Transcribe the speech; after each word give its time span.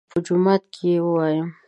_په 0.11 0.17
جومات 0.25 0.63
کې 0.73 0.85
يې 0.95 0.99
وايم. 1.13 1.47